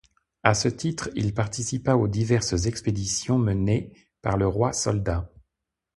À 0.41 0.55
ce 0.55 0.67
titre 0.67 1.11
il 1.13 1.31
participa 1.31 1.93
aux 1.95 2.07
diverses 2.07 2.65
expéditions 2.65 3.37
menées 3.37 3.93
par 4.23 4.35
le 4.35 4.47
roi-soldat. 4.47 5.31